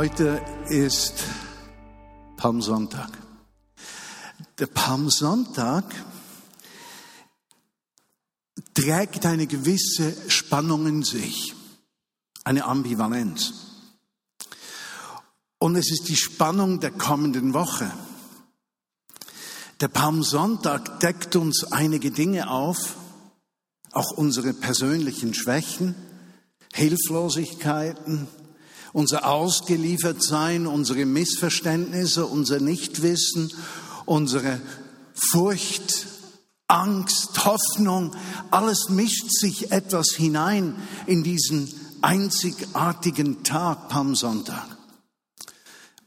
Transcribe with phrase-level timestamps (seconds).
[0.00, 1.24] Heute ist
[2.36, 3.10] Palmsonntag.
[4.60, 5.92] Der Palmsonntag
[8.74, 11.52] trägt eine gewisse Spannung in sich,
[12.44, 13.54] eine Ambivalenz.
[15.58, 17.90] Und es ist die Spannung der kommenden Woche.
[19.80, 22.94] Der Palmsonntag deckt uns einige Dinge auf,
[23.90, 25.96] auch unsere persönlichen Schwächen,
[26.72, 28.28] Hilflosigkeiten,
[28.92, 33.52] unser Ausgeliefertsein, unsere Missverständnisse, unser Nichtwissen,
[34.06, 34.60] unsere
[35.14, 36.06] Furcht,
[36.68, 38.14] Angst, Hoffnung,
[38.50, 41.72] alles mischt sich etwas hinein in diesen
[42.02, 44.78] einzigartigen Tag Palmsonntag.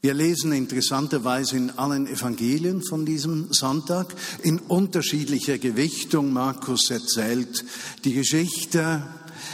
[0.04, 6.32] Wir lesen interessanterweise in allen Evangelien von diesem Sonntag in unterschiedlicher Gewichtung.
[6.32, 7.64] Markus erzählt
[8.04, 9.02] die Geschichte,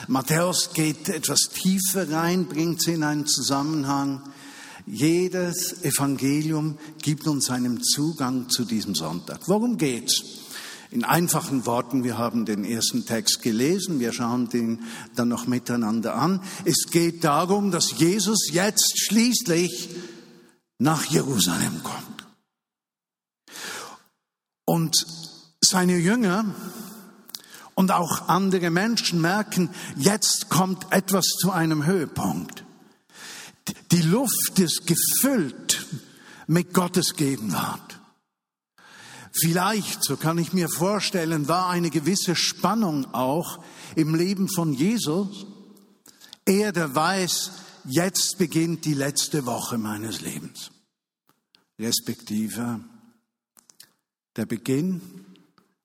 [0.06, 4.22] Matthäus geht etwas tiefer rein, bringt sie in einen Zusammenhang.
[4.86, 9.40] Jedes Evangelium gibt uns einen Zugang zu diesem Sonntag.
[9.46, 10.22] Worum geht's?
[10.90, 16.14] In einfachen Worten, wir haben den ersten Text gelesen, wir schauen den dann noch miteinander
[16.14, 16.40] an.
[16.64, 19.90] Es geht darum, dass Jesus jetzt schließlich
[20.78, 22.26] nach Jerusalem kommt.
[24.64, 25.06] Und
[25.60, 26.54] seine Jünger
[27.78, 32.64] und auch andere Menschen merken, jetzt kommt etwas zu einem Höhepunkt.
[33.92, 35.86] Die Luft ist gefüllt
[36.48, 38.00] mit Gottes Gegenwart.
[39.30, 43.62] Vielleicht, so kann ich mir vorstellen, war eine gewisse Spannung auch
[43.94, 45.46] im Leben von Jesus.
[46.44, 47.52] Er, der weiß,
[47.84, 50.72] jetzt beginnt die letzte Woche meines Lebens.
[51.78, 52.80] Respektive
[54.34, 55.00] der Beginn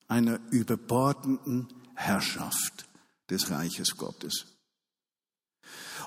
[0.08, 2.86] einer überbordenden Herrschaft
[3.30, 4.46] des Reiches Gottes.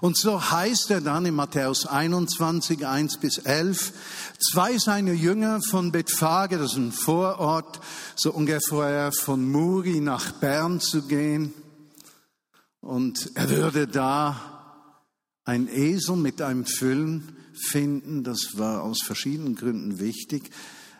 [0.01, 3.93] Und so heißt er dann in Matthäus 21, 1 bis 11,
[4.39, 7.81] zwei seiner Jünger von Bethphage, das ist ein Vorort,
[8.15, 11.55] so ungefähr von Muri nach Bern zu gehen.
[12.81, 14.57] Und er würde da
[15.45, 18.23] ein Esel mit einem Füllen finden.
[18.23, 20.51] Das war aus verschiedenen Gründen wichtig.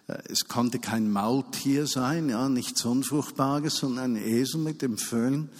[0.07, 5.51] Äh, es konnte kein Maultier sein, ja, nichts Unfruchtbares, sondern ein Esel mit dem Föhn.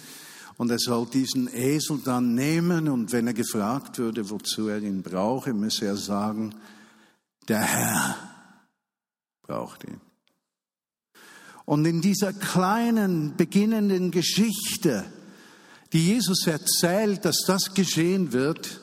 [0.57, 5.03] Und er soll diesen Esel dann nehmen und wenn er gefragt würde, wozu er ihn
[5.03, 6.55] brauche, müsse er sagen,
[7.47, 8.15] der Herr
[9.43, 10.01] braucht ihn.
[11.65, 15.05] Und in dieser kleinen, beginnenden Geschichte,
[15.93, 18.81] die Jesus erzählt, dass das geschehen wird,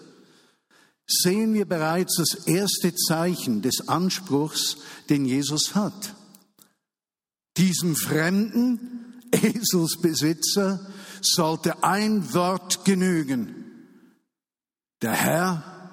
[1.06, 4.78] sehen wir bereits das erste Zeichen des Anspruchs,
[5.08, 6.14] den Jesus hat.
[7.56, 10.80] Diesem fremden Eselsbesitzer
[11.20, 13.64] sollte ein Wort genügen.
[15.02, 15.90] Der Herr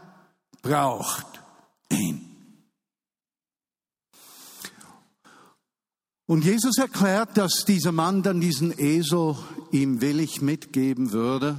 [0.62, 1.28] braucht
[1.90, 2.28] ihn.
[6.26, 9.36] Und Jesus erklärt, dass dieser Mann dann diesen Esel
[9.72, 11.58] ihm willig mitgeben würde.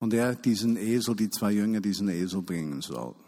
[0.00, 3.20] Und er diesen Esel, die zwei Jünger diesen Esel bringen sollten.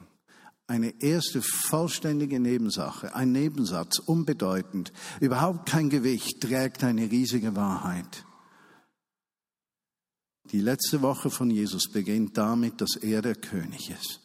[0.66, 8.24] Eine erste vollständige Nebensache, ein Nebensatz, unbedeutend, überhaupt kein Gewicht, trägt eine riesige Wahrheit.
[10.50, 14.20] Die letzte Woche von Jesus beginnt damit, dass er der König ist.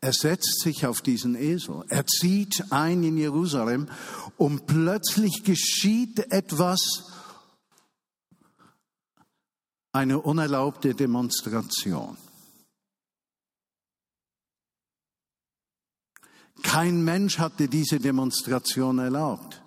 [0.00, 3.88] Er setzt sich auf diesen Esel, er zieht ein in Jerusalem
[4.36, 7.10] und plötzlich geschieht etwas,
[9.94, 12.16] eine unerlaubte Demonstration.
[16.62, 19.62] Kein Mensch hatte diese Demonstration erlaubt.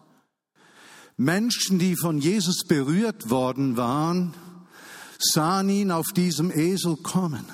[1.15, 4.33] Menschen, die von Jesus berührt worden waren,
[5.17, 7.45] sahen ihn auf diesem Esel kommen.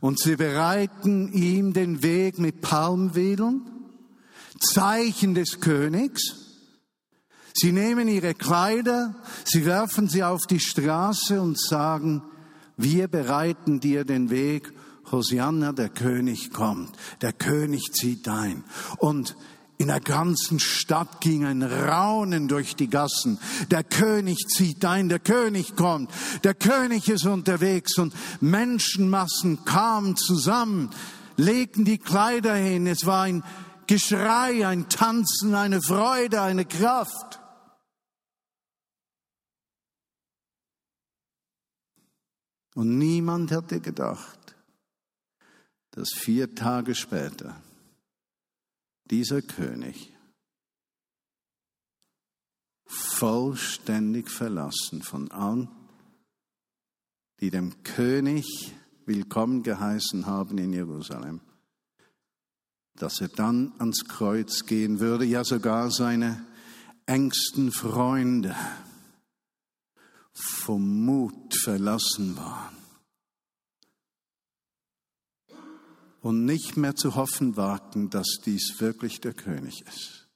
[0.00, 3.62] Und sie bereiten ihm den Weg mit Palmwedeln,
[4.58, 6.45] Zeichen des Königs,
[7.58, 9.14] Sie nehmen ihre Kleider,
[9.44, 12.22] sie werfen sie auf die Straße und sagen,
[12.76, 14.74] wir bereiten dir den Weg,
[15.10, 18.62] Hosianna, der König kommt, der König zieht ein.
[18.98, 19.36] Und
[19.78, 23.38] in der ganzen Stadt ging ein Raunen durch die Gassen.
[23.70, 26.10] Der König zieht ein, der König kommt,
[26.44, 28.12] der König ist unterwegs und
[28.42, 30.90] Menschenmassen kamen zusammen,
[31.38, 32.86] legten die Kleider hin.
[32.86, 33.42] Es war ein
[33.86, 37.40] Geschrei, ein Tanzen, eine Freude, eine Kraft.
[42.76, 44.54] Und niemand hatte gedacht,
[45.92, 47.58] dass vier Tage später
[49.10, 50.12] dieser König
[52.84, 55.68] vollständig verlassen von allen,
[57.40, 58.74] die dem König
[59.06, 61.40] willkommen geheißen haben in Jerusalem,
[62.94, 66.44] dass er dann ans Kreuz gehen würde, ja sogar seine
[67.06, 68.54] engsten Freunde
[70.36, 72.76] vom Mut verlassen waren
[76.20, 80.28] und nicht mehr zu hoffen wagten, dass dies wirklich der König ist.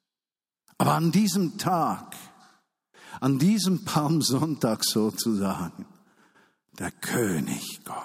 [0.78, 2.16] Aber an diesem Tag,
[3.20, 5.86] an diesem Palmsonntag sozusagen,
[6.78, 8.00] der König kommt.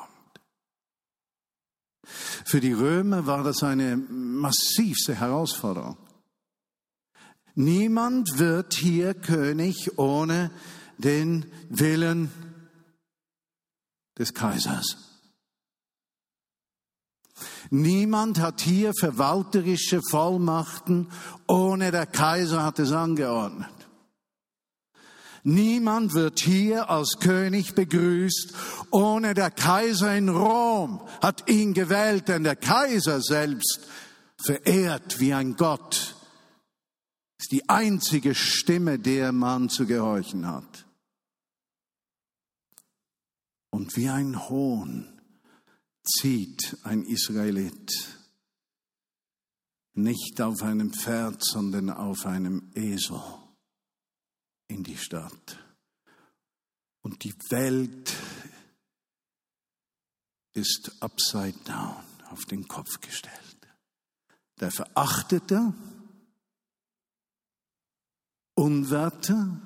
[2.04, 5.98] Für die Römer war das eine massivste Herausforderung.
[7.54, 10.52] Niemand wird hier König ohne
[10.98, 12.32] den Willen
[14.18, 14.98] des Kaisers.
[17.70, 21.08] Niemand hat hier verwalterische Vollmachten,
[21.48, 23.70] ohne der Kaiser hat es angeordnet.
[25.44, 28.54] Niemand wird hier als König begrüßt,
[28.90, 33.82] ohne der Kaiser in Rom hat ihn gewählt, denn der Kaiser selbst
[34.44, 36.16] verehrt wie ein Gott,
[37.40, 40.85] ist die einzige Stimme, der man zu gehorchen hat.
[43.76, 45.20] Und wie ein Hohn
[46.02, 47.92] zieht ein Israelit
[49.96, 53.22] nicht auf einem Pferd, sondern auf einem Esel
[54.70, 55.60] in die Stadt.
[57.02, 58.16] Und die Welt
[60.54, 63.68] ist upside down, auf den Kopf gestellt.
[64.58, 65.74] Der verachtete,
[68.54, 69.60] unwerte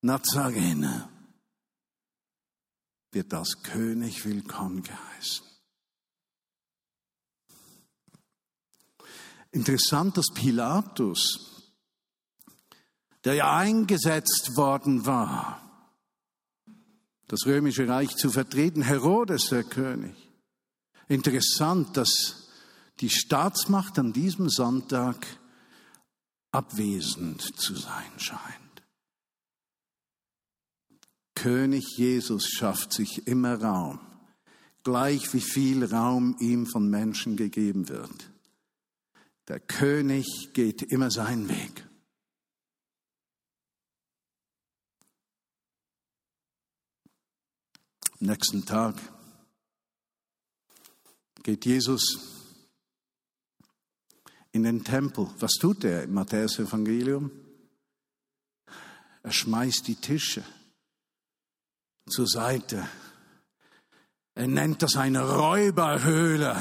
[0.00, 1.10] Nazarener
[3.14, 5.46] wird als König willkommen geheißen.
[9.52, 11.72] Interessant, dass Pilatus,
[13.24, 15.60] der ja eingesetzt worden war,
[17.28, 20.16] das römische Reich zu vertreten, Herodes der König.
[21.08, 22.48] Interessant, dass
[23.00, 25.26] die Staatsmacht an diesem Sonntag
[26.50, 28.63] abwesend zu sein scheint.
[31.34, 34.00] König Jesus schafft sich immer Raum,
[34.82, 38.30] gleich wie viel Raum ihm von Menschen gegeben wird.
[39.48, 41.86] Der König geht immer seinen Weg.
[48.20, 48.94] Am nächsten Tag
[51.42, 52.18] geht Jesus
[54.52, 55.28] in den Tempel.
[55.40, 57.30] Was tut er im Matthäus-Evangelium?
[59.22, 60.44] Er schmeißt die Tische
[62.06, 62.88] zur Seite.
[64.34, 66.56] Er nennt das eine Räuberhöhle,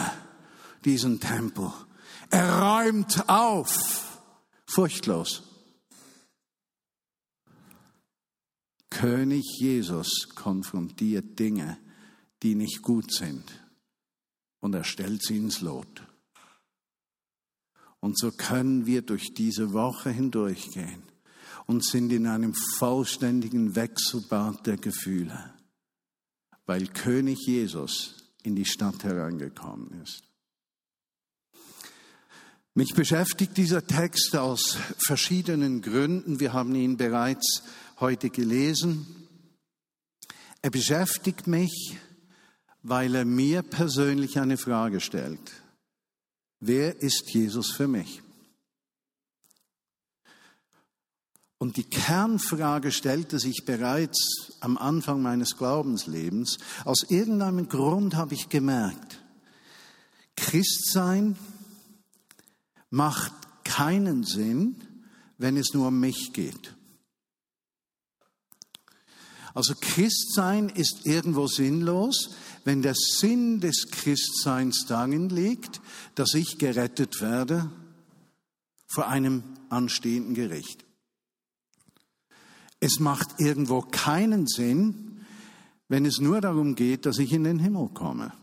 [0.86, 1.72] diesen Tempel.
[2.30, 4.22] Er räumt auf,
[4.66, 5.44] furchtlos.
[8.90, 11.78] König Jesus konfrontiert Dinge,
[12.44, 13.44] die nicht gut sind,
[14.60, 16.04] und er stellt sie ins Lot.
[18.00, 21.13] Und so können wir durch diese Woche hindurchgehen
[21.66, 25.54] und sind in einem vollständigen Wechselbad der Gefühle,
[26.66, 30.24] weil König Jesus in die Stadt hereingekommen ist.
[32.76, 36.40] Mich beschäftigt dieser Text aus verschiedenen Gründen.
[36.40, 37.62] Wir haben ihn bereits
[38.00, 39.06] heute gelesen.
[40.64, 41.98] Er beschäftigt mich,
[42.82, 45.52] weil er mir persönlich eine Frage stellt.
[46.60, 48.23] Wer ist Jesus für mich?
[51.64, 56.58] Und die Kernfrage stellte sich bereits am Anfang meines Glaubenslebens.
[56.84, 59.24] Aus irgendeinem Grund habe ich gemerkt,
[60.36, 61.38] Christsein
[62.90, 63.32] macht
[63.64, 64.76] keinen Sinn,
[65.38, 66.76] wenn es nur um mich geht.
[69.54, 72.32] Also Christsein ist irgendwo sinnlos,
[72.66, 75.80] wenn der Sinn des Christseins darin liegt,
[76.16, 77.72] dass ich gerettet werde
[78.86, 80.83] vor einem anstehenden Gericht.
[82.86, 85.26] Es macht irgendwo keinen Sinn,
[85.88, 88.34] wenn es nur darum geht, dass ich in den Himmel komme.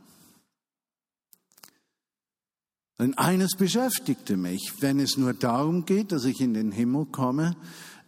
[2.99, 7.55] Denn eines beschäftigte mich, wenn es nur darum geht, dass ich in den Himmel komme,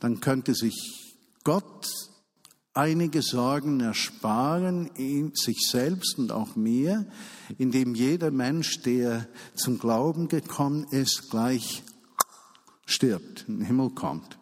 [0.01, 1.87] dann könnte sich Gott
[2.73, 4.89] einige Sorgen ersparen,
[5.35, 7.05] sich selbst und auch mir,
[7.59, 11.83] indem jeder Mensch, der zum Glauben gekommen ist, gleich
[12.87, 14.39] stirbt, in den Himmel kommt.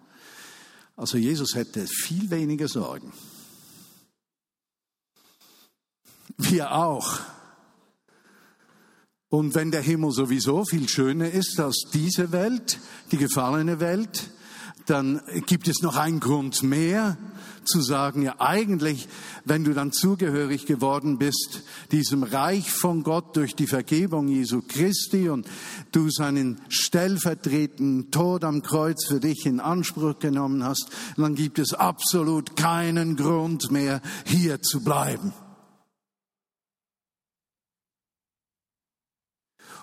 [1.01, 3.11] Also Jesus hätte viel weniger Sorgen.
[6.37, 7.21] Wir auch.
[9.31, 12.79] Und wenn der Himmel sowieso viel schöner ist als diese Welt,
[13.13, 14.29] die gefallene Welt,
[14.91, 17.17] dann gibt es noch einen Grund mehr
[17.65, 19.09] zu sagen, ja eigentlich,
[19.45, 25.29] wenn du dann zugehörig geworden bist, diesem Reich von Gott durch die Vergebung Jesu Christi
[25.29, 25.47] und
[25.93, 31.73] du seinen stellvertretenden Tod am Kreuz für dich in Anspruch genommen hast, dann gibt es
[31.73, 35.33] absolut keinen Grund mehr, hier zu bleiben.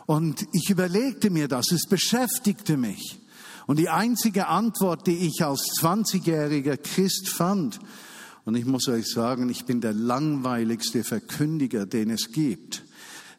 [0.05, 3.26] Und ich überlegte mir das, es beschäftigte mich.
[3.67, 7.79] Und die einzige Antwort, die ich als 20-jähriger Christ fand,
[8.45, 12.85] und ich muss euch sagen, ich bin der langweiligste Verkündiger, den es gibt.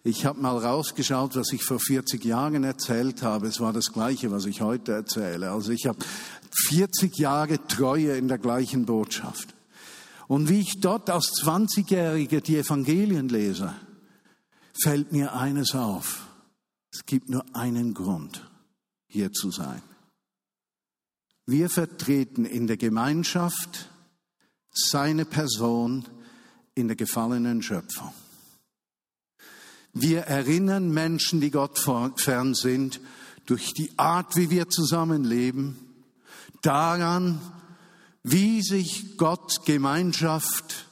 [0.04, 3.46] Ich habe mal rausgeschaut, was ich vor 40 Jahren erzählt habe.
[3.46, 5.50] Es war das Gleiche, was ich heute erzähle.
[5.50, 5.98] Also ich habe
[6.68, 9.54] 40 Jahre Treue in der gleichen Botschaft.
[10.26, 13.72] Und wie ich dort als 20-Jähriger die Evangelien lese,
[14.82, 16.26] fällt mir eines auf.
[16.92, 18.46] Es gibt nur einen Grund,
[19.06, 19.80] hier zu sein.
[21.50, 23.88] Wir vertreten in der Gemeinschaft
[24.70, 26.06] seine Person
[26.74, 28.12] in der gefallenen Schöpfung.
[29.94, 33.00] Wir erinnern Menschen, die Gott fern sind,
[33.46, 35.78] durch die Art, wie wir zusammenleben,
[36.60, 37.40] daran,
[38.22, 40.84] wie sich Gott Gemeinschaft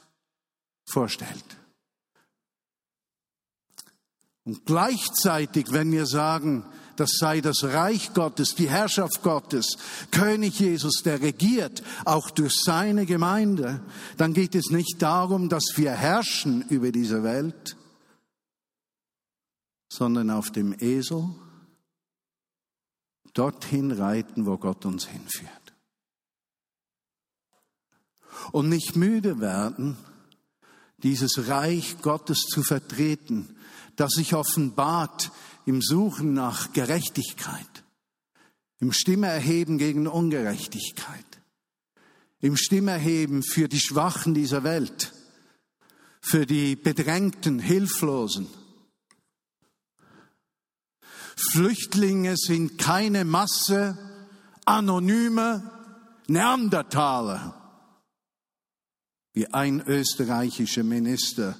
[0.85, 1.57] vorstellt.
[4.43, 6.65] Und gleichzeitig, wenn wir sagen,
[6.99, 9.77] das sei das Reich Gottes, die Herrschaft Gottes,
[10.11, 13.81] König Jesus, der regiert, auch durch seine Gemeinde,
[14.17, 17.77] dann geht es nicht darum, dass wir herrschen über diese Welt,
[19.89, 21.29] sondern auf dem Esel
[23.33, 25.51] dorthin reiten, wo Gott uns hinführt.
[28.51, 29.97] Und nicht müde werden,
[31.03, 33.55] dieses Reich Gottes zu vertreten,
[33.95, 35.31] das sich offenbart
[35.67, 37.83] im Suchen nach Gerechtigkeit,
[38.79, 41.25] im Stimmerheben gegen Ungerechtigkeit,
[42.39, 45.11] im Stimmerheben für die Schwachen dieser Welt,
[46.21, 48.47] für die Bedrängten, Hilflosen.
[51.35, 53.97] Flüchtlinge sind keine Masse,
[54.63, 55.69] anonyme
[56.27, 57.83] Neandertaler,
[59.33, 61.57] wie ein österreichischer Minister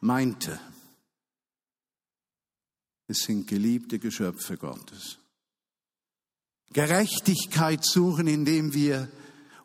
[0.00, 0.58] meinte.
[3.12, 5.18] Es sind geliebte Geschöpfe Gottes.
[6.72, 9.06] Gerechtigkeit suchen, indem wir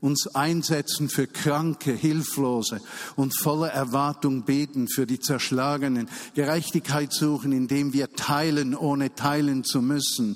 [0.01, 2.81] uns einsetzen für Kranke, Hilflose
[3.15, 6.09] und voller Erwartung beten für die Zerschlagenen.
[6.33, 10.35] Gerechtigkeit suchen, indem wir teilen, ohne teilen zu müssen.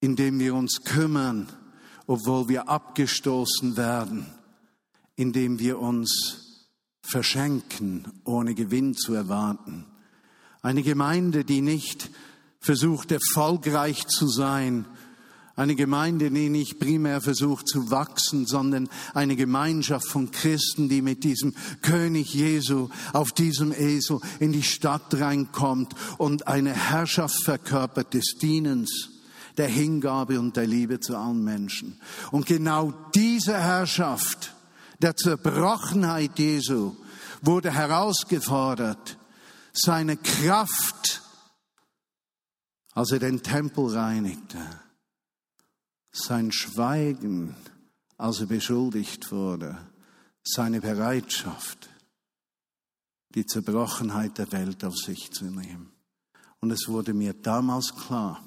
[0.00, 1.50] Indem wir uns kümmern,
[2.06, 4.26] obwohl wir abgestoßen werden.
[5.16, 6.68] Indem wir uns
[7.00, 9.86] verschenken, ohne Gewinn zu erwarten.
[10.62, 12.08] Eine Gemeinde, die nicht
[12.60, 14.86] versucht, erfolgreich zu sein.
[15.56, 21.24] Eine Gemeinde, die nicht primär versucht zu wachsen, sondern eine Gemeinschaft von Christen, die mit
[21.24, 28.36] diesem König Jesu auf diesem Esel in die Stadt reinkommt und eine Herrschaft verkörpert des
[28.40, 29.10] Dienens,
[29.58, 32.00] der Hingabe und der Liebe zu allen Menschen.
[32.30, 34.54] Und genau diese Herrschaft
[35.00, 36.94] der Zerbrochenheit Jesu
[37.42, 39.18] wurde herausgefordert
[39.72, 41.22] seine Kraft,
[42.92, 44.58] als er den Tempel reinigte,
[46.12, 47.56] sein Schweigen,
[48.18, 49.78] als er beschuldigt wurde,
[50.44, 51.88] seine Bereitschaft,
[53.30, 55.90] die Zerbrochenheit der Welt auf sich zu nehmen.
[56.60, 58.46] Und es wurde mir damals klar,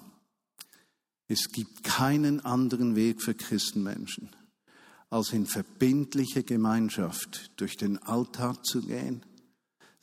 [1.27, 4.29] es gibt keinen anderen Weg für Christenmenschen,
[5.09, 9.25] als in verbindliche Gemeinschaft durch den Alltag zu gehen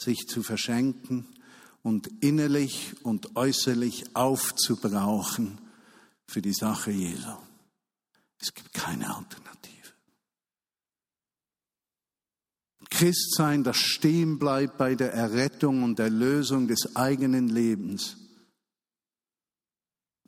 [0.02, 1.26] sich zu verschenken
[1.82, 5.58] und innerlich und äußerlich aufzubrauchen
[6.26, 7.36] für die Sache Jesu.
[8.40, 9.70] Es gibt keine Alternative.
[12.90, 18.16] Christsein, das stehen bleibt bei der Errettung und Erlösung des eigenen Lebens,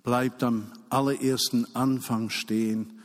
[0.02, 3.00] bleibt am allerersten Anfang stehen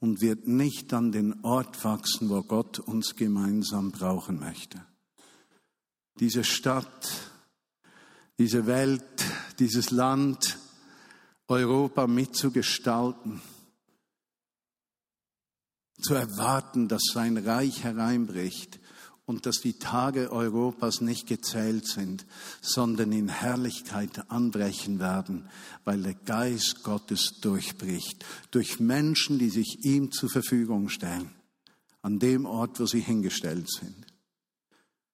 [0.00, 4.80] und wird nicht an den Ort wachsen, wo Gott uns gemeinsam brauchen möchte
[6.18, 7.32] diese Stadt,
[8.38, 9.02] diese Welt,
[9.58, 10.58] dieses Land
[11.48, 13.40] Europa mitzugestalten,
[16.00, 18.80] zu erwarten, dass sein Reich hereinbricht
[19.24, 22.26] und dass die Tage Europas nicht gezählt sind,
[22.60, 25.48] sondern in Herrlichkeit anbrechen werden,
[25.84, 31.30] weil der Geist Gottes durchbricht, durch Menschen, die sich ihm zur Verfügung stellen,
[32.02, 34.11] an dem Ort, wo sie hingestellt sind.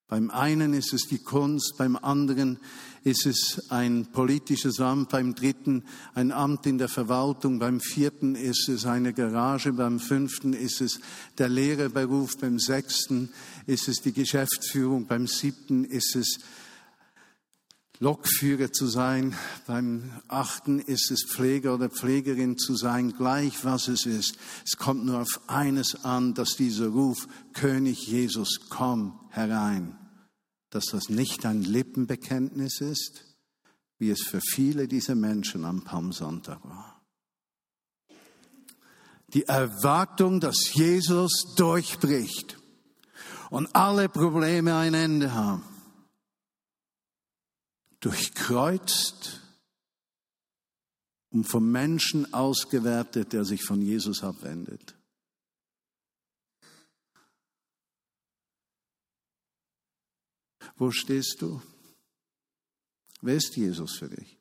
[0.09, 2.59] Beim einen ist es die Kunst, beim anderen
[3.05, 5.85] ist es ein politisches Amt, beim dritten
[6.15, 11.01] ein Amt in der Verwaltung, beim vierten ist es eine Garage, beim fünften ist es
[11.37, 13.31] der Lehrerberuf, beim sechsten
[13.67, 16.39] ist es die Geschäftsführung, beim siebten ist es
[18.01, 19.35] Lokführer zu sein,
[19.67, 24.39] beim achten ist es Pfleger oder Pflegerin zu sein, gleich was es ist.
[24.65, 29.99] Es kommt nur auf eines an, dass dieser Ruf, König Jesus, komm herein,
[30.71, 33.25] dass das nicht ein Lippenbekenntnis ist,
[33.99, 37.03] wie es für viele dieser Menschen am Palmsonntag war.
[39.35, 42.59] Die Erwartung, dass Jesus durchbricht
[43.51, 45.65] und alle Probleme ein Ende haben.
[48.01, 49.41] Durchkreuzt
[51.31, 54.95] und vom Menschen ausgewertet, der sich von Jesus abwendet.
[60.77, 61.61] Wo stehst du?
[63.21, 64.39] Wer ist Jesus für dich?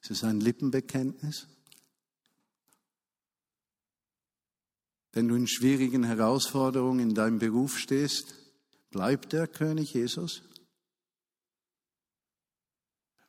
[0.00, 1.48] Ist es ein Lippenbekenntnis?
[5.12, 8.43] Wenn du in schwierigen Herausforderungen in deinem Beruf stehst,
[8.94, 10.42] bleibt der König Jesus?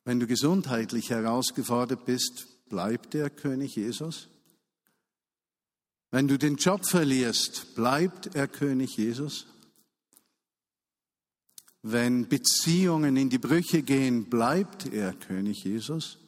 [0.03, 4.27] Wenn du gesundheitlich herausgefordert bist, bleibt der König Jesus?
[6.11, 9.47] Wenn du den Job verlierst, bleibt er König Jesus?
[11.81, 16.19] Wenn Beziehungen in die Brüche gehen, bleibt er König Jesus?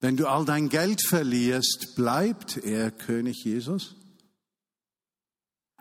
[0.00, 3.96] Wenn du all dein Geld verlierst, bleibt er König Jesus?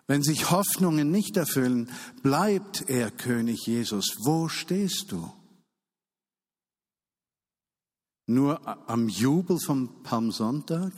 [0.09, 1.87] Wenn sich Hoffnungen nicht erfüllen,
[2.23, 4.17] bleibt er König Jesus.
[4.25, 5.31] Wo stehst du?
[8.25, 10.93] Nur am Jubel vom Palmsonntag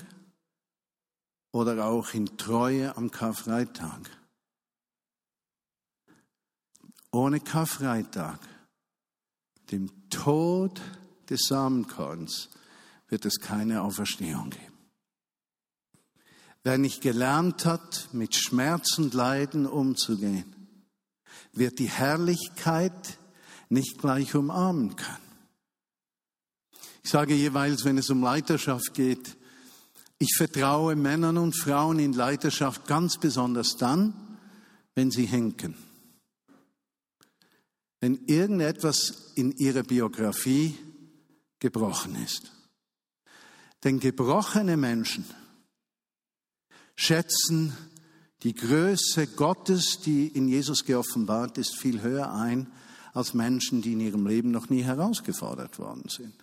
[1.52, 4.10] oder auch in Treue am Karfreitag?
[7.12, 8.40] Ohne Karfreitag,
[9.72, 10.80] dem Tod
[11.30, 12.50] des Samenkorns,
[13.10, 14.71] wird es keine Auferstehung geben.
[16.64, 20.56] Wer nicht gelernt hat, mit Schmerz und Leiden umzugehen,
[21.54, 23.18] wird die Herrlichkeit
[23.70, 25.18] nicht gleich umarmen können.
[27.04, 29.38] Ich sage jeweils, wenn es um Leiterschaft geht,
[30.20, 34.38] ich vertraue Männern und Frauen in Leiterschaft ganz besonders dann,
[34.94, 35.76] wenn sie hinken.
[38.02, 40.78] Wenn irgendetwas in ihrer Biografie
[41.58, 42.52] gebrochen ist.
[43.84, 45.26] Denn gebrochene Menschen
[47.02, 47.76] schätzen
[48.44, 52.68] die Größe Gottes, die in Jesus geoffenbart ist, viel höher ein
[53.14, 56.34] als Menschen, die in ihrem Leben noch nie herausgefordert worden sind.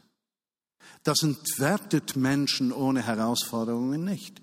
[1.02, 4.42] Das entwertet Menschen ohne Herausforderungen nicht.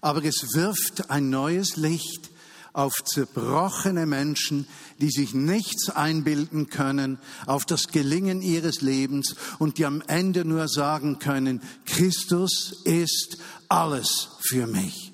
[0.00, 2.30] Aber es wirft ein neues Licht
[2.72, 4.66] auf zerbrochene Menschen,
[4.98, 10.68] die sich nichts einbilden können, auf das Gelingen ihres Lebens und die am Ende nur
[10.68, 13.38] sagen können, Christus ist
[13.68, 15.07] alles für mich.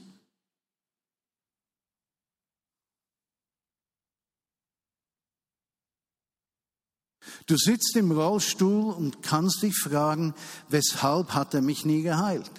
[7.47, 10.35] Du sitzt im Rollstuhl und kannst dich fragen,
[10.69, 12.51] weshalb hat er mich nie geheilt?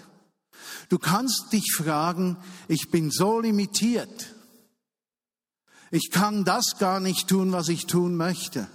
[0.89, 4.33] Du kannst dich fragen, ich bin so limitiert.
[5.91, 8.67] Ich kann das gar nicht tun, was ich tun möchte.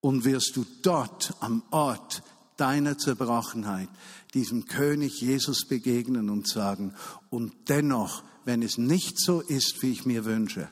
[0.00, 2.22] Und wirst du dort am Ort
[2.56, 3.88] deiner Zerbrochenheit
[4.34, 6.94] diesem König Jesus begegnen und sagen,
[7.30, 10.68] und dennoch, wenn es nicht so ist, wie ich mir wünsche,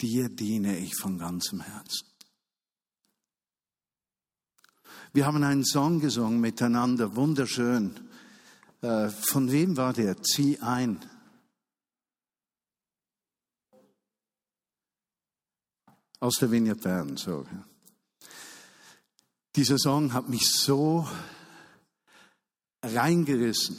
[0.00, 2.11] dir diene ich von ganzem Herzen.
[5.14, 8.00] Wir haben einen Song gesungen miteinander, wunderschön.
[8.80, 10.22] Äh, von wem war der?
[10.22, 11.04] Zieh ein.
[16.18, 17.46] Aus der Vineyard Bern, so.
[19.54, 21.06] Dieser Song hat mich so
[22.82, 23.78] reingerissen.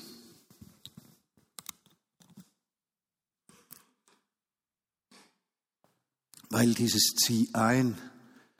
[6.49, 7.97] Weil dieses Zieh ein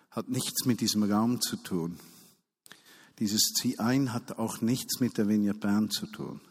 [0.10, 2.00] hat nichts mit diesem Raum zu tun.
[3.24, 6.42] Dieses Zieh ein hat auch nichts mit der Vineyard Bern zu tun.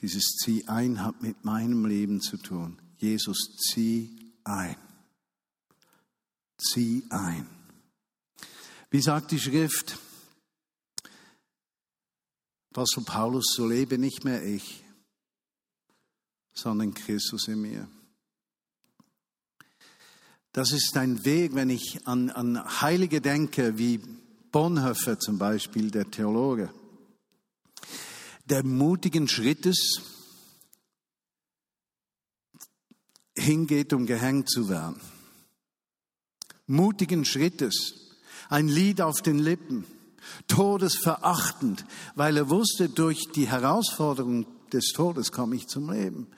[0.00, 2.82] Dieses Zieh ein hat mit meinem Leben zu tun.
[2.96, 4.74] Jesus, zieh ein.
[6.58, 7.46] Zieh ein.
[8.90, 9.96] Wie sagt die Schrift?
[12.70, 14.82] Apostel Paulus, so lebe nicht mehr ich,
[16.52, 17.88] sondern Christus in mir.
[20.50, 24.00] Das ist ein Weg, wenn ich an, an Heilige denke, wie
[24.52, 26.70] Bonhoeffer zum Beispiel, der Theologe,
[28.46, 30.02] der mutigen Schrittes
[33.36, 35.00] hingeht, um gehängt zu werden.
[36.66, 37.94] Mutigen Schrittes,
[38.48, 39.84] ein Lied auf den Lippen,
[40.46, 41.84] todesverachtend,
[42.14, 46.28] weil er wusste, durch die Herausforderung des Todes komme ich zum Leben.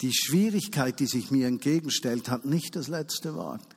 [0.00, 3.76] Die Schwierigkeit, die sich mir entgegenstellt, hat nicht das letzte Wort.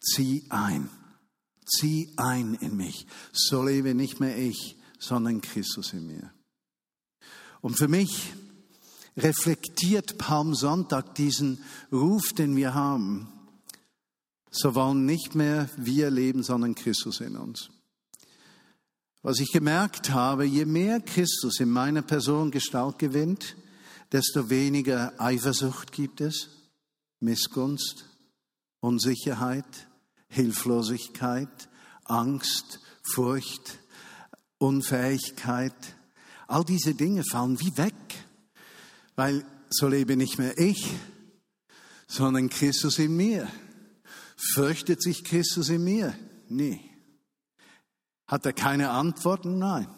[0.00, 0.88] Zieh ein,
[1.66, 3.06] zieh ein in mich.
[3.32, 6.32] So lebe nicht mehr ich, sondern Christus in mir.
[7.60, 8.32] Und für mich
[9.16, 13.28] reflektiert Palmsonntag diesen Ruf, den wir haben.
[14.50, 17.70] So wollen nicht mehr wir leben, sondern Christus in uns.
[19.22, 23.56] Was ich gemerkt habe, je mehr Christus in meiner Person Gestalt gewinnt,
[24.12, 26.48] desto weniger Eifersucht gibt es,
[27.18, 28.04] Missgunst,
[28.80, 29.85] Unsicherheit,
[30.28, 31.68] Hilflosigkeit,
[32.04, 33.78] Angst, Furcht,
[34.58, 35.74] Unfähigkeit.
[36.46, 37.94] All diese Dinge fallen wie weg,
[39.14, 40.94] weil so lebe nicht mehr ich,
[42.06, 43.50] sondern Christus in mir.
[44.36, 46.14] Fürchtet sich Christus in mir?
[46.48, 46.80] Nee.
[48.26, 49.58] Hat er keine Antworten?
[49.58, 49.88] Nein.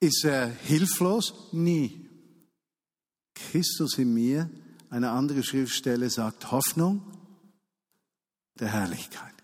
[0.00, 1.52] Ist er hilflos?
[1.52, 2.08] Nie.
[3.34, 4.50] Christus in mir,
[4.88, 7.19] eine andere Schriftstelle sagt Hoffnung
[8.60, 9.34] der Herrlichkeit.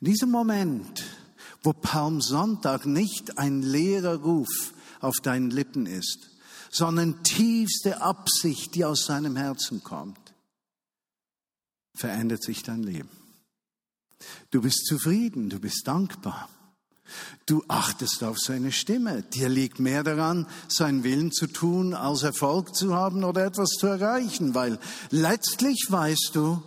[0.00, 1.04] In diesem Moment,
[1.62, 6.30] wo Palmsonntag nicht ein leerer Ruf auf deinen Lippen ist,
[6.70, 10.34] sondern tiefste Absicht, die aus seinem Herzen kommt,
[11.94, 13.10] verändert sich dein Leben.
[14.50, 16.48] Du bist zufrieden, du bist dankbar.
[17.46, 19.22] Du achtest auf seine Stimme.
[19.22, 23.86] Dir liegt mehr daran, seinen Willen zu tun, als Erfolg zu haben oder etwas zu
[23.86, 24.78] erreichen, weil
[25.10, 26.62] letztlich weißt du,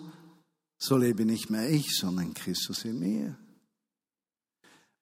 [0.81, 3.37] so lebe nicht mehr ich, sondern Christus in mir.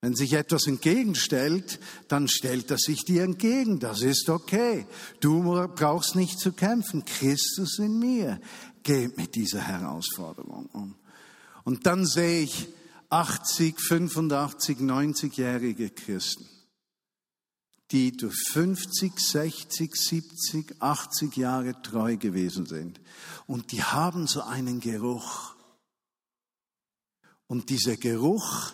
[0.02, 3.80] Wenn sich etwas entgegenstellt, dann stellt er sich dir entgegen.
[3.80, 4.86] Das ist okay.
[5.22, 5.42] Du
[5.76, 7.06] brauchst nicht zu kämpfen.
[7.06, 8.42] Christus in mir
[8.84, 10.96] geht mit dieser Herausforderung um.
[11.64, 12.68] Und dann sehe ich
[13.10, 16.48] 80, 85, 90-jährige Christen,
[17.92, 23.00] die durch 50, 60, 70, 80 Jahre treu gewesen sind.
[23.48, 25.56] Und die haben so einen Geruch.
[27.50, 28.74] Und dieser Geruch,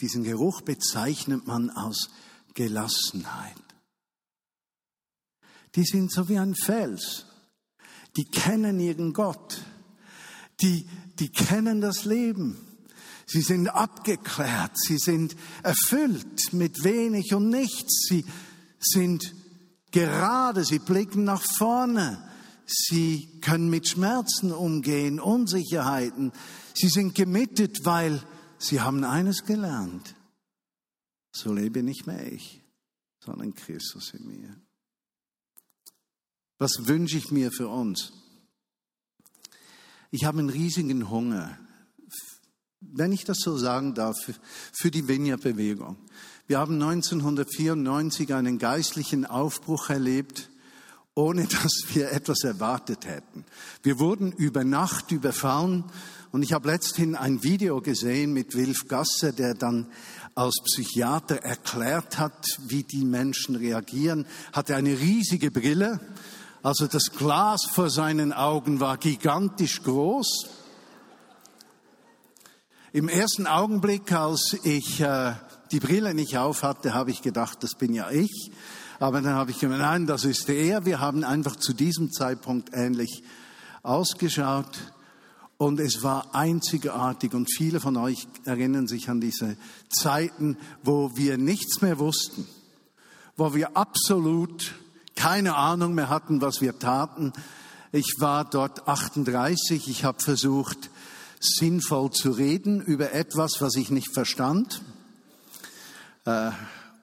[0.00, 2.10] diesen Geruch bezeichnet man als
[2.52, 3.54] Gelassenheit.
[5.76, 7.26] Die sind so wie ein Fels.
[8.16, 9.62] Die kennen ihren Gott.
[10.60, 10.88] Die,
[11.20, 12.58] die kennen das Leben.
[13.24, 14.72] Sie sind abgeklärt.
[14.74, 18.08] Sie sind erfüllt mit wenig und nichts.
[18.08, 18.24] Sie
[18.80, 19.32] sind
[19.92, 20.64] gerade.
[20.64, 22.18] Sie blicken nach vorne.
[22.66, 26.32] Sie können mit Schmerzen umgehen, Unsicherheiten.
[26.76, 28.22] Sie sind gemittet, weil
[28.58, 30.14] sie haben eines gelernt.
[31.32, 32.62] So lebe nicht mehr ich,
[33.18, 34.60] sondern Christus in mir.
[36.58, 38.12] Was wünsche ich mir für uns?
[40.10, 41.58] Ich habe einen riesigen Hunger,
[42.80, 44.16] wenn ich das so sagen darf,
[44.72, 45.96] für die Vineyard-Bewegung.
[46.46, 50.50] Wir haben 1994 einen geistlichen Aufbruch erlebt,
[51.14, 53.46] ohne dass wir etwas erwartet hätten.
[53.82, 55.84] Wir wurden über Nacht überfallen
[56.36, 59.86] und ich habe letzthin ein Video gesehen mit Wilf Gasser, der dann
[60.34, 65.98] als Psychiater erklärt hat, wie die Menschen reagieren, hatte eine riesige Brille
[66.66, 70.48] also das Glas vor seinen Augen war gigantisch groß.
[72.92, 75.34] Im ersten Augenblick, als ich äh,
[75.70, 78.50] die Brille nicht auf hatte, habe ich gedacht, das bin ja ich.
[78.98, 80.84] Aber dann habe ich gemeint, nein, das ist er.
[80.84, 83.22] Wir haben einfach zu diesem Zeitpunkt ähnlich
[83.84, 84.95] ausgeschaut.
[85.58, 87.32] Und es war einzigartig.
[87.32, 89.56] Und viele von euch erinnern sich an diese
[89.88, 92.46] Zeiten, wo wir nichts mehr wussten,
[93.36, 94.74] wo wir absolut
[95.14, 97.32] keine Ahnung mehr hatten, was wir taten.
[97.90, 100.90] Ich war dort 38, ich habe versucht,
[101.40, 104.82] sinnvoll zu reden über etwas, was ich nicht verstand.
[106.24, 106.50] Äh,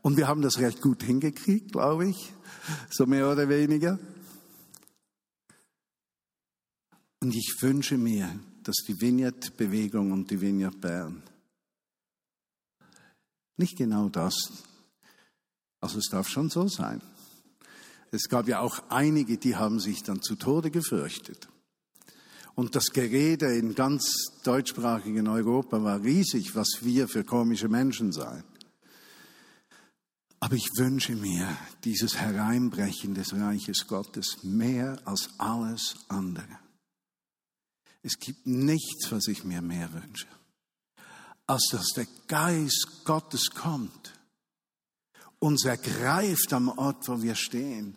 [0.03, 2.33] und wir haben das recht gut hingekriegt, glaube ich,
[2.89, 3.97] so mehr oder weniger.
[7.23, 11.23] Und ich wünsche mir, dass die Vineyard-Bewegung und die Vineyard Bern
[13.55, 14.35] nicht genau das,
[15.79, 17.01] also es darf schon so sein,
[18.11, 21.47] es gab ja auch einige, die haben sich dann zu Tode gefürchtet.
[22.55, 24.11] Und das Gerede in ganz
[24.43, 28.43] deutschsprachigen Europa war riesig, was wir für komische Menschen seien.
[30.41, 31.47] Aber ich wünsche mir
[31.85, 36.62] dieses Hereinbrechen des Reiches Gottes mehr als alles andere.
[38.03, 40.27] Es gibt nichts, was ich mir mehr wünsche,
[41.47, 44.13] als dass der Geist Gottes kommt,
[45.39, 47.95] uns ergreift am Ort, wo wir stehen.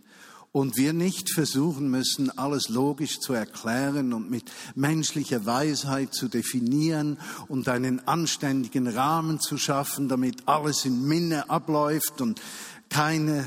[0.52, 7.18] Und wir nicht versuchen müssen, alles logisch zu erklären und mit menschlicher Weisheit zu definieren
[7.48, 12.40] und einen anständigen Rahmen zu schaffen, damit alles in Minne abläuft und
[12.88, 13.44] keine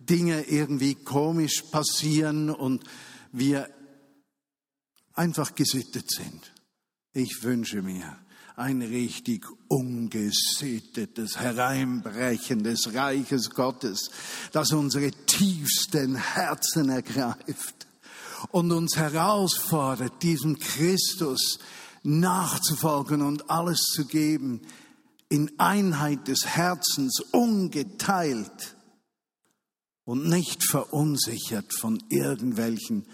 [0.00, 2.82] Dinge irgendwie komisch passieren und
[3.30, 3.68] wir
[5.18, 6.52] einfach gesittet sind.
[7.12, 8.16] Ich wünsche mir,
[8.56, 14.10] ein richtig ungesittetes Hereinbrechen des Reiches Gottes,
[14.52, 17.86] das unsere tiefsten Herzen ergreift
[18.50, 21.58] und uns herausfordert, diesem Christus
[22.02, 24.60] nachzufolgen und alles zu geben,
[25.28, 28.76] in Einheit des Herzens, ungeteilt
[30.04, 33.06] und nicht verunsichert von irgendwelchen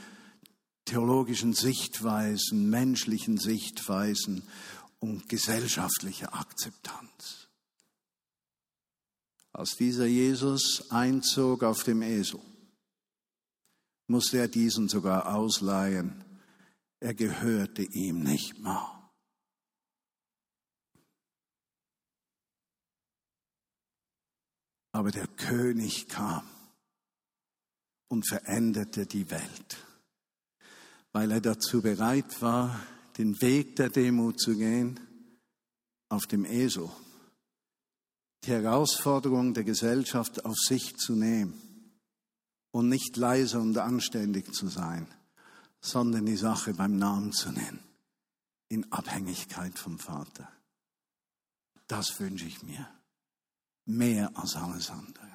[0.85, 4.43] theologischen Sichtweisen, menschlichen Sichtweisen
[4.99, 7.49] und gesellschaftliche Akzeptanz.
[9.53, 12.41] Als dieser Jesus einzog auf dem Esel,
[14.09, 16.25] musste er diesen sogar ausleihen.
[17.01, 18.91] Er gehörte ihm nicht mehr.
[24.93, 26.49] Aber der König kam
[28.09, 29.84] und veränderte die Welt,
[31.15, 32.79] weil er dazu bereit war,
[33.19, 34.99] den Weg der Demut zu gehen
[36.09, 36.91] auf dem Esel,
[38.43, 41.55] die Herausforderung der Gesellschaft auf sich zu nehmen
[42.73, 45.07] und nicht leise und anständig zu sein,
[45.81, 47.79] sondern die Sache beim Namen zu nennen,
[48.69, 50.49] in Abhängigkeit vom Vater.
[51.87, 52.89] Das wünsche ich mir,
[53.85, 55.31] mehr als alles andere.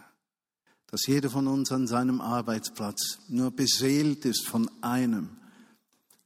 [0.87, 5.39] Dass jeder von uns an seinem Arbeitsplatz nur beseelt ist von einem,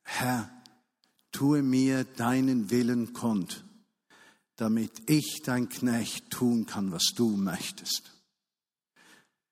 [0.03, 0.49] Herr,
[1.31, 3.63] tue mir deinen Willen kund,
[4.55, 8.11] damit ich, dein Knecht, tun kann, was du möchtest.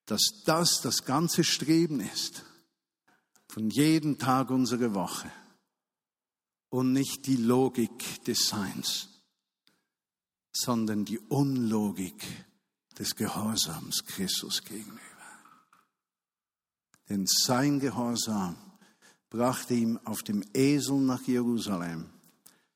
[0.06, 2.46] Dass das das ganze Streben ist
[3.48, 5.32] von jedem Tag unserer Woche
[6.70, 9.10] und nicht die Logik des Seins,
[10.54, 12.26] sondern die Unlogik
[12.98, 15.02] des Gehorsams Christus gegenüber.
[17.10, 18.56] Denn sein Gehorsam
[19.32, 22.06] brachte ihn auf dem Esel nach Jerusalem.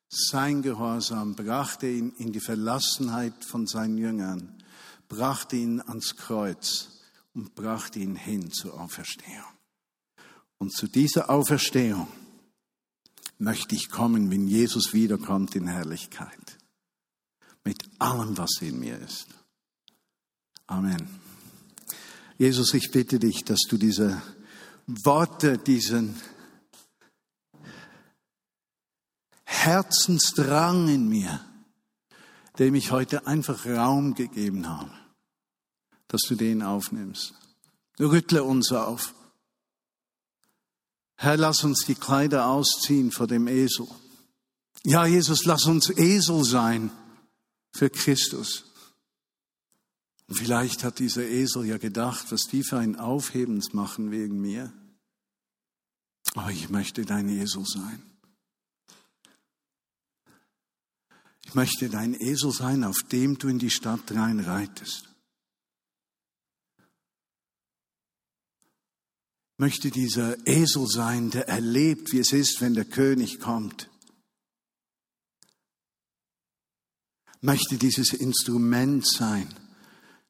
[0.09, 4.63] Sein Gehorsam brachte ihn in die Verlassenheit von seinen Jüngern,
[5.09, 7.01] brachte ihn ans Kreuz
[7.33, 9.43] und brachte ihn hin zur Auferstehung.
[10.57, 12.07] Und zu dieser Auferstehung
[13.37, 16.57] möchte ich kommen, wenn Jesus wiederkommt in Herrlichkeit.
[17.65, 19.27] Mit allem, was in mir ist.
[20.67, 21.09] Amen.
[22.37, 24.21] Jesus, ich bitte dich, dass du diese
[24.87, 26.15] Worte, diesen
[29.65, 31.43] Herzensdrang in mir,
[32.59, 34.91] dem ich heute einfach Raum gegeben habe,
[36.07, 37.33] dass du den aufnimmst.
[37.99, 39.15] Rüttle uns auf.
[41.15, 43.87] Herr, lass uns die Kleider ausziehen vor dem Esel.
[44.83, 46.91] Ja, Jesus, lass uns Esel sein
[47.71, 48.65] für Christus.
[50.27, 54.71] Und vielleicht hat dieser Esel ja gedacht, was die für ein Aufhebens machen wegen mir.
[56.35, 58.14] Aber ich möchte dein Esel sein.
[61.45, 65.09] Ich möchte dein Esel sein, auf dem du in die Stadt rein reitest.
[69.53, 73.89] Ich möchte dieser Esel sein, der erlebt, wie es ist, wenn der König kommt.
[77.37, 79.47] Ich möchte dieses Instrument sein,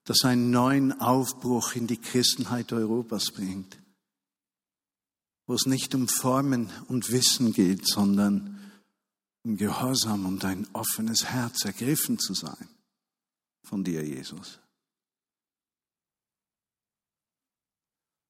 [0.03, 3.79] das einen neuen Aufbruch in die Christenheit Europas bringt,
[5.47, 8.54] wo es nicht um Formen und Wissen geht, sondern
[9.45, 12.67] Gehorsam und ein offenes Herz ergriffen zu sein
[13.63, 14.59] von dir, Jesus.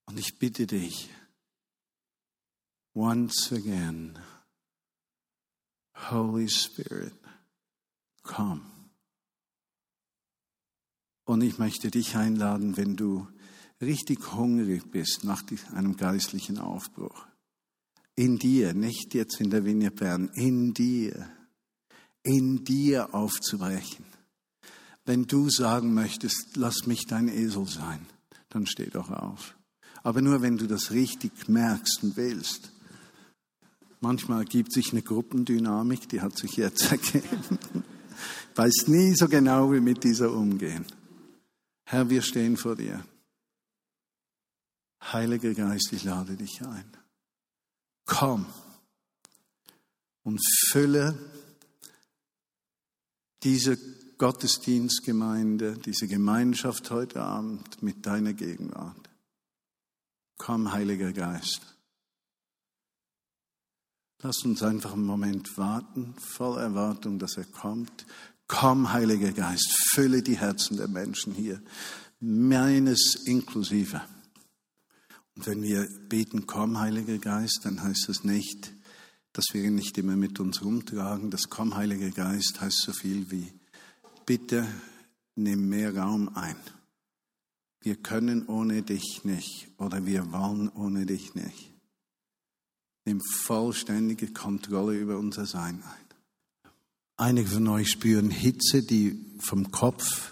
[0.06, 1.10] Und ich bitte dich,
[2.94, 4.20] once again,
[6.12, 7.18] Holy Spirit,
[8.22, 8.70] komm.
[11.24, 13.28] Und ich möchte dich einladen, wenn du
[13.82, 17.26] richtig hungrig bist nach einem geistlichen Aufbruch
[18.16, 21.30] in dir, nicht jetzt in der Vinie Bern, in dir,
[22.24, 24.06] in dir aufzubrechen.
[25.06, 28.06] Wenn du sagen möchtest, lass mich dein Esel sein,
[28.50, 29.56] dann steh doch auf.
[30.04, 32.72] Aber nur wenn du das richtig merkst und willst.
[34.00, 37.60] Manchmal ergibt sich eine Gruppendynamik, die hat sich jetzt ergeben.
[38.56, 40.86] Weiß nie so genau, wie mit dieser umgehen.
[41.86, 43.06] Herr, wir stehen vor dir.
[45.02, 46.86] Heiliger Geist, ich lade dich ein.
[48.06, 48.46] Komm
[50.24, 50.40] und
[50.70, 51.18] fülle
[53.44, 53.78] diese
[54.18, 59.10] Gottesdienstgemeinde, diese Gemeinschaft heute Abend mit deiner Gegenwart.
[60.38, 61.62] Komm, Heiliger Geist.
[64.22, 68.06] Lass uns einfach einen Moment warten, voll Erwartung, dass er kommt.
[68.48, 71.62] Komm, Heiliger Geist, fülle die Herzen der Menschen hier,
[72.20, 74.02] meines inklusive.
[75.36, 78.72] Und wenn wir beten, komm, Heiliger Geist, dann heißt das nicht,
[79.34, 81.30] dass wir ihn nicht immer mit uns rumtragen.
[81.30, 83.52] Das Komm, Heiliger Geist heißt so viel wie,
[84.26, 84.66] bitte
[85.36, 86.56] nimm mehr Raum ein.
[87.82, 91.72] Wir können ohne dich nicht oder wir wollen ohne dich nicht.
[93.06, 96.72] Nimm vollständige Kontrolle über unser Sein ein.
[97.18, 100.32] Einige von euch spüren Hitze, die vom Kopf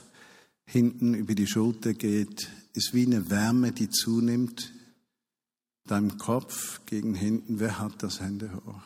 [0.66, 4.74] hinten über die Schulter geht, ist wie eine Wärme, die zunimmt.
[5.86, 8.82] Deinem Kopf gegen hinten, wer hat das Hände hoch?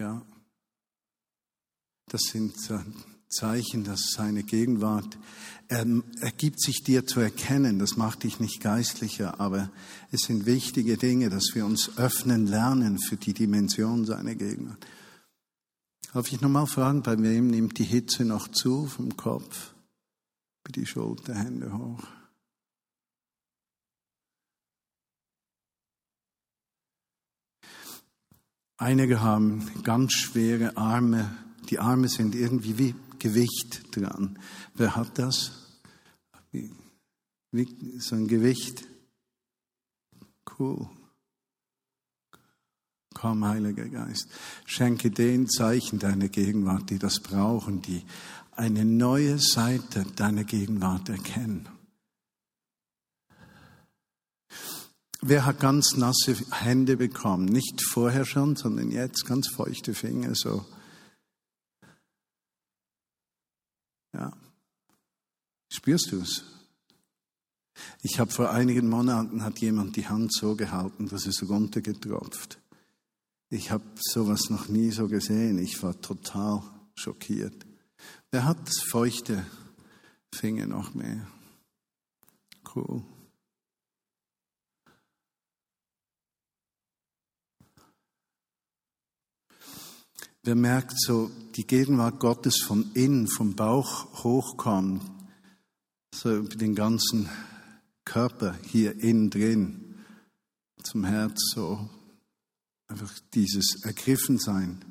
[0.00, 0.22] Ja,
[2.06, 2.54] das sind
[3.28, 5.18] Zeichen, dass seine Gegenwart,
[5.68, 5.84] er,
[6.20, 9.70] er gibt sich dir zu erkennen, das macht dich nicht geistlicher, aber
[10.12, 14.86] es sind wichtige Dinge, dass wir uns öffnen lernen für die Dimension seiner Gegenwart.
[16.14, 19.74] Darf ich nochmal fragen, bei wem nimmt die Hitze noch zu vom Kopf,
[20.64, 22.02] für die Schulter, Hände hoch?
[28.80, 31.36] Einige haben ganz schwere Arme,
[31.68, 34.38] die Arme sind irgendwie wie Gewicht dran.
[34.74, 35.80] Wer hat das?
[36.52, 36.70] Wie,
[37.50, 38.86] wie so ein Gewicht.
[40.58, 40.88] Cool.
[43.14, 44.28] Komm, Heiliger Geist,
[44.64, 48.04] schenke den Zeichen deiner Gegenwart, die das brauchen, die
[48.52, 51.68] eine neue Seite deiner Gegenwart erkennen.
[55.20, 57.44] Wer hat ganz nasse Hände bekommen?
[57.44, 60.64] Nicht vorher schon, sondern jetzt ganz feuchte Finger, so.
[64.12, 64.32] Ja.
[65.70, 66.44] Spürst du es?
[68.02, 72.58] Ich habe vor einigen Monaten hat jemand die Hand so gehalten, dass es runtergetropft.
[73.50, 75.58] Ich habe sowas noch nie so gesehen.
[75.58, 76.62] Ich war total
[76.94, 77.66] schockiert.
[78.30, 79.44] Wer hat das feuchte
[80.32, 81.26] Finger noch mehr?
[82.74, 83.02] Cool.
[90.48, 95.02] Wer merkt so, die Gegenwart Gottes von innen, vom Bauch hochkommt,
[96.14, 97.28] so über den ganzen
[98.06, 100.06] Körper hier innen drin,
[100.82, 101.90] zum Herz so,
[102.86, 104.82] einfach dieses Ergriffensein.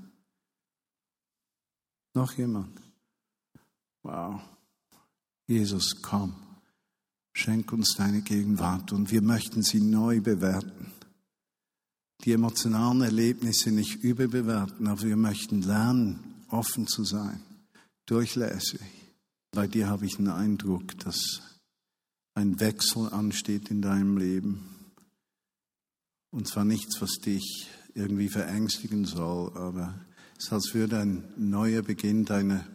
[2.14, 2.80] Noch jemand?
[4.04, 4.40] Wow.
[5.48, 6.36] Jesus, komm,
[7.34, 10.94] schenk uns deine Gegenwart und wir möchten sie neu bewerten
[12.24, 17.42] die emotionalen Erlebnisse nicht überbewerten, aber wir möchten lernen, offen zu sein,
[18.06, 18.82] durchlässig.
[19.52, 21.42] Bei dir habe ich den Eindruck, dass
[22.34, 24.64] ein Wechsel ansteht in deinem Leben.
[26.32, 29.96] Und zwar nichts, was dich irgendwie verängstigen soll, aber
[30.38, 32.68] es ist, als würde ein neuer Beginn deiner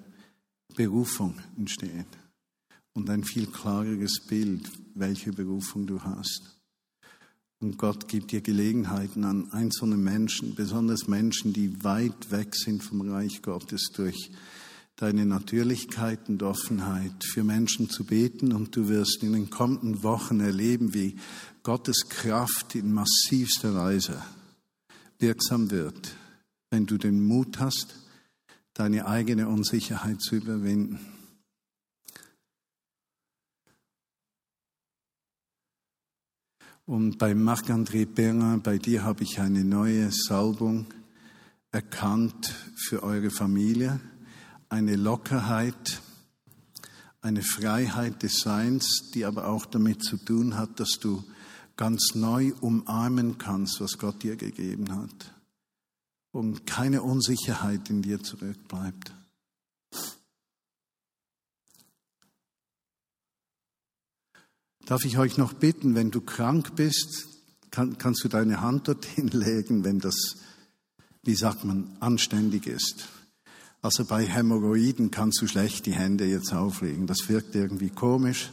[0.75, 2.07] Berufung entstehen
[2.95, 6.59] und ein viel klareres Bild, welche Berufung du hast.
[7.62, 13.09] Und Gott gibt dir Gelegenheiten an einzelne Menschen, besonders Menschen, die weit weg sind vom
[13.09, 14.33] Reich Gottes, durch
[14.96, 18.53] deine Natürlichkeit und Offenheit für Menschen zu beten.
[18.53, 21.14] Und du wirst in den kommenden Wochen erleben, wie
[21.62, 24.20] Gottes Kraft in massivster Weise
[25.20, 26.16] wirksam wird,
[26.70, 27.94] wenn du den Mut hast,
[28.75, 30.98] deine eigene Unsicherheit zu überwinden.
[36.93, 40.85] Und bei Marc-André Perrin, bei dir habe ich eine neue Salbung
[41.71, 43.99] erkannt für eure Familie.
[44.69, 46.03] Eine Lockerheit,
[47.23, 51.25] eine Freiheit des Seins, die aber auch damit zu tun hat, dass du
[51.79, 55.33] ganz neu umarmen kannst, was Gott dir gegeben hat.
[56.31, 59.15] Und keine Unsicherheit in dir zurückbleibt.
[64.93, 67.27] Darf ich euch noch bitten, wenn du krank bist,
[67.71, 70.37] kann, kannst du deine Hand dorthin legen, wenn das,
[71.23, 73.09] wie sagt man, anständig ist.
[73.81, 77.07] Also bei Hämorrhoiden kannst du schlecht die Hände jetzt auflegen.
[77.07, 78.51] Das wirkt irgendwie komisch.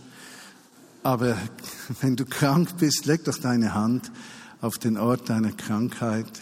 [1.03, 1.37] Aber
[1.99, 4.09] wenn du krank bist, leg doch deine Hand
[4.61, 6.39] auf den Ort deiner Krankheit.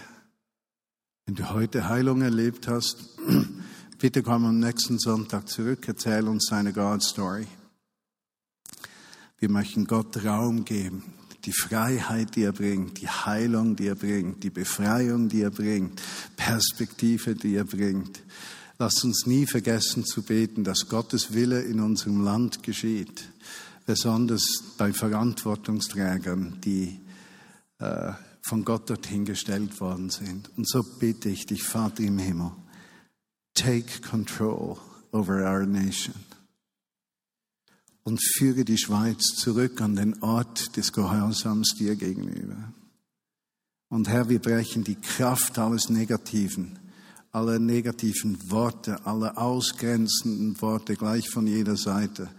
[1.25, 3.17] Wenn du heute Heilung erlebt hast,
[3.97, 7.47] bitte komm am nächsten Sonntag zurück, erzähl uns deine God Story.
[9.39, 11.03] Wir möchten Gott Raum geben,
[11.45, 16.01] die Freiheit, die er bringt, die Heilung, die er bringt, die Befreiung, die er bringt,
[16.35, 18.23] Perspektive, die er bringt.
[18.79, 23.29] Lasst uns nie vergessen zu beten, dass Gottes Wille in unserem Land geschieht,
[23.85, 26.99] besonders bei Verantwortungsträgern, die
[27.77, 30.49] äh, von Gott dorthin gestellt worden sind.
[30.57, 32.53] Und so bitte ich dich, Vater im Himmel,
[33.53, 34.77] take control
[35.11, 36.15] over our nation
[38.07, 42.55] und führe die Schweiz zurück an den Ort des Gehorsams dir gegenüber.
[43.89, 46.79] Und Herr, wir brechen die Kraft alles Negativen,
[47.33, 52.29] aller negativen Worte, aller ausgrenzenden Worte gleich von jeder Seite.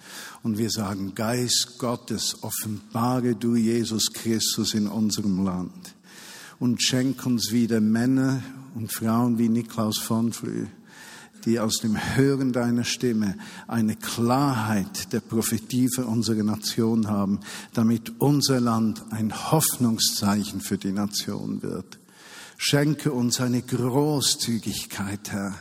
[0.42, 5.94] Und wir sagen, Geist Gottes, offenbare du Jesus Christus in unserem Land
[6.58, 8.42] und schenk uns wieder Männer
[8.74, 10.66] und Frauen wie Niklaus von Flüh,
[11.48, 13.34] die aus dem Hören deiner Stimme
[13.66, 17.40] eine Klarheit der Prophetie für unsere Nation haben,
[17.72, 21.98] damit unser Land ein Hoffnungszeichen für die Nation wird.
[22.58, 25.54] Schenke uns eine Großzügigkeit, Herr,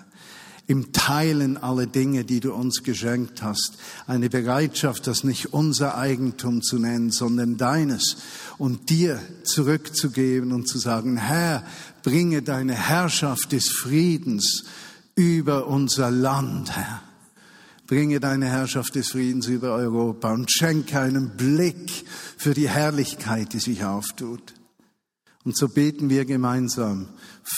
[0.67, 3.77] im Teilen aller Dinge, die du uns geschenkt hast.
[4.07, 8.17] Eine Bereitschaft, das nicht unser Eigentum zu nennen, sondern deines
[8.57, 11.63] und dir zurückzugeben und zu sagen, Herr,
[12.03, 14.65] bringe deine Herrschaft des Friedens
[15.17, 17.01] über unser Land, Herr.
[17.87, 22.05] Bringe deine Herrschaft des Friedens über Europa und schenke einen Blick
[22.37, 24.53] für die Herrlichkeit, die sich auftut.
[25.43, 27.07] Und so beten wir gemeinsam,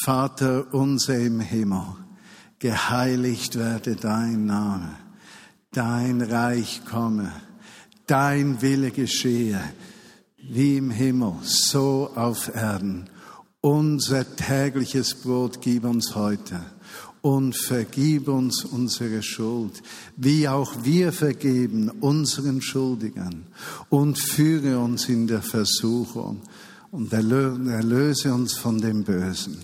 [0.04, 1.84] Vater unser im Himmel,
[2.60, 4.96] geheiligt werde dein Name,
[5.72, 7.34] dein Reich komme,
[8.08, 9.62] dein Wille geschehe,
[10.38, 13.10] wie im Himmel, so auf Erden.
[13.60, 16.62] Unser tägliches Brot gib uns heute
[17.22, 19.82] und vergib uns unsere Schuld,
[20.16, 23.46] wie auch wir vergeben unseren Schuldigern
[23.90, 26.42] und führe uns in der Versuchung
[26.92, 29.58] und erlöse uns von dem Bösen.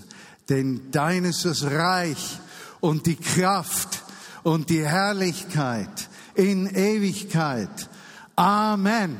[0.48, 2.38] Denn dein ist das Reich
[2.80, 4.04] und die Kraft
[4.42, 7.88] und die Herrlichkeit in Ewigkeit.
[8.36, 9.16] Amen.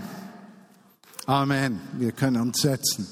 [1.24, 1.80] Amen.
[1.99, 3.09] Wir können uns setzen.